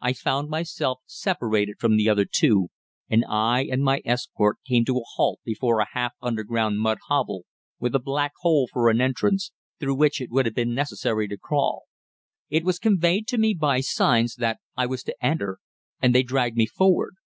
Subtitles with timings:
[0.00, 2.68] I found myself separated from the other two,
[3.10, 7.42] and I and my escort came to a halt before a half underground mud hovel
[7.80, 9.50] with a black hole for an entrance,
[9.80, 11.86] through which it would have been necessary to crawl.
[12.48, 15.58] It was conveyed to me by signs that I was to enter,
[16.00, 17.16] and they dragged me forward.